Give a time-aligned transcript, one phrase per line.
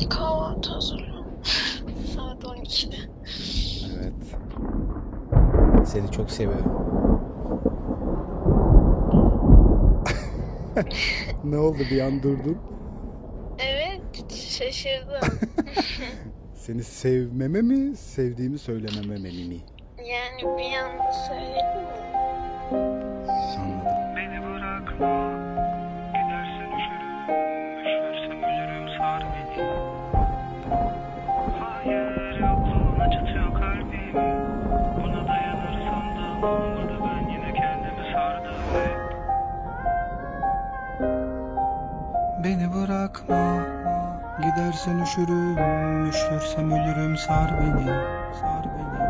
[0.00, 1.26] Şimdi kahvaltı hazırlıyorum.
[2.14, 2.96] Saat 12'de.
[3.96, 4.12] Evet.
[5.88, 6.72] Seni çok seviyorum.
[11.44, 12.58] ne oldu bir an durdun?
[13.58, 15.38] Evet şaşırdım.
[16.54, 19.56] Seni sevmeme mi, sevdiğimi söylememe mi?
[19.98, 21.86] Yani bir anda söyledim.
[23.58, 24.16] Anladım.
[24.16, 25.35] Beni bırakma.
[36.46, 38.54] Olmadı ben yine kendimi sardım.
[38.74, 38.96] Hep
[42.44, 43.56] Beni bırakma
[44.38, 45.56] Gidersen üşürüm
[46.08, 47.16] Üşürsem ölürüm.
[47.16, 47.86] Sar beni
[48.40, 49.06] Sar beni.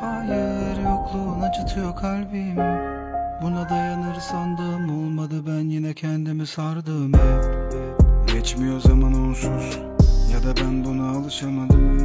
[0.00, 2.56] Hayır yokluğun acıtıyor kalbim.
[3.42, 5.34] Buna dayanır sandım olmadı.
[5.46, 7.12] Ben yine kendimi sardım.
[7.14, 9.78] Hep Geçmiyor zaman onsuz.
[10.32, 12.00] Ya da ben buna alışamadım.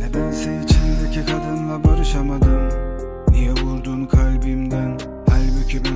[0.00, 2.63] Nedense içindeki kadınla barışamadım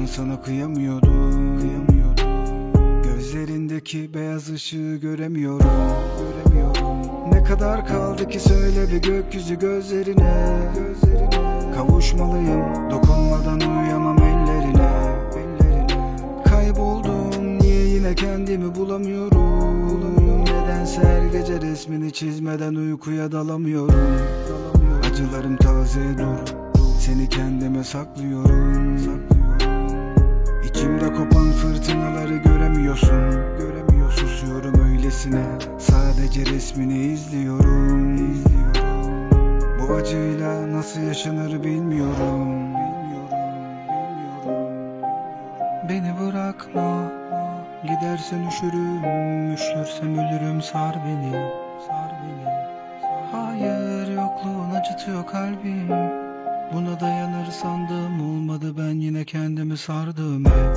[0.08, 3.02] sana kıyamıyordum Kıyamıyordum.
[3.02, 5.66] Gözlerindeki beyaz ışığı göremiyorum
[6.18, 7.32] Göremiyorum.
[7.32, 10.58] Ne kadar kaldı ki söyle bir gökyüzü gözlerine.
[10.76, 14.90] Gözlerine Kavuşmalıyım dokunmadan uyuyamam ellerine.
[15.36, 15.86] Ellerine
[16.44, 19.90] Kayboldum niye yine kendimi bulamıyorum?
[19.90, 23.94] Bulamıyorum Nedense her gece resmini çizmeden uykuya dalamıyorum.
[24.48, 25.10] Dalamıyorum.
[25.12, 26.54] Acılarım taze dur
[27.00, 29.37] Seni kendime saklıyorum Saklıyorum
[30.78, 33.30] İçimde kopan fırtınaları göremiyorsun.
[33.58, 35.44] Göremiyorsun Susuyorum öylesine.
[35.78, 39.30] Sadece resmini izliyorum İzliyorum.
[39.80, 42.74] Bu acıyla nasıl yaşanır bilmiyorum.
[45.88, 47.12] Beni bırakma.
[47.82, 50.62] Gidersen üşürüm Üşürsem ölürüm.
[50.62, 51.32] Sar beni.
[51.86, 52.54] Sar beni.
[53.32, 56.27] Hayır yokluğun acıtıyor kalbim
[56.74, 58.74] Buna dayanır sandım olmadı.
[58.78, 60.76] Ben yine kendimi sardım hep.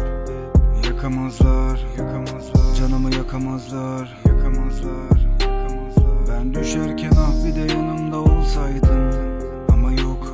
[0.85, 2.75] Yakamazlar, yakamazlar.
[2.79, 6.28] Canımı yakamazlar, yakamazlar, yakamazlar.
[6.30, 9.12] Ben düşerken ah bir de yanımda olsaydın.
[9.69, 10.34] Ama yok,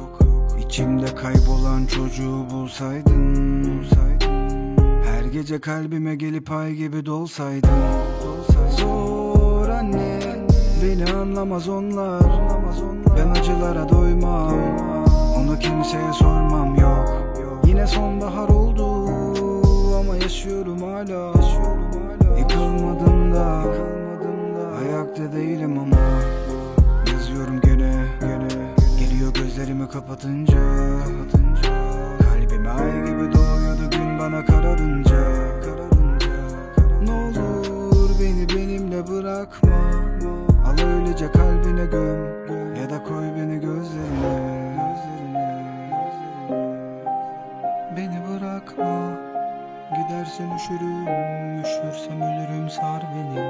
[0.65, 3.83] içimde kaybolan çocuğu bulsaydın,
[5.05, 7.69] Her gece kalbime gelip ay gibi dolsaydın,
[8.25, 8.77] dolsaydın.
[8.77, 10.19] Zor anne,
[10.83, 12.23] beni anlamaz onlar.
[13.17, 14.53] Ben acılara doymam,
[15.37, 17.23] onu kimseye sormam yok.
[17.65, 18.85] Yine sonbahar oldu
[19.99, 21.33] ama yaşıyorum hala.
[22.39, 23.63] Yıkılmadım da
[24.79, 25.97] Ayakta değilim ama.
[27.13, 28.05] Yazıyorum gene
[28.99, 30.57] Geliyor gözlerimi kapatınca.
[32.19, 35.27] Kalbime ay gibi doğuyordu gün bana kararınca.
[37.03, 39.77] Ne olur beni benimle bırakma.
[40.67, 42.17] Al öylece kalbine göm
[42.81, 44.66] Ya da koy beni gözlerine
[48.67, 49.17] bırakma
[49.95, 51.07] Gidersen üşürüm
[51.61, 53.46] Üşürsem ölürüm sar beni